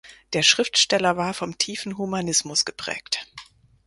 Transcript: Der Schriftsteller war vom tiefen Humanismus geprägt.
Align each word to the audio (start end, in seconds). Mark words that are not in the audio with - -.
Der 0.33 0.41
Schriftsteller 0.41 1.15
war 1.15 1.35
vom 1.35 1.59
tiefen 1.59 1.95
Humanismus 1.95 2.65
geprägt. 2.65 3.27